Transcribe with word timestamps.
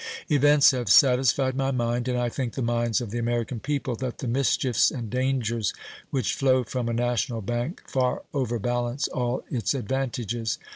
Events 0.31 0.71
have 0.71 0.89
satisfied 0.89 1.53
my 1.55 1.69
mind, 1.69 2.07
and 2.07 2.17
I 2.17 2.27
think 2.27 2.53
the 2.53 2.63
minds 2.63 3.01
of 3.01 3.11
the 3.11 3.19
American 3.19 3.59
people, 3.59 3.95
that 3.97 4.17
the 4.17 4.27
mischiefs 4.27 4.89
and 4.89 5.11
dangers 5.11 5.75
which 6.09 6.33
flow 6.33 6.63
from 6.63 6.89
a 6.89 6.93
national 6.93 7.41
bank 7.43 7.83
far 7.85 8.23
over 8.33 8.57
balance 8.57 9.07
all 9.09 9.43
its 9.51 9.75
advantages. 9.75 10.57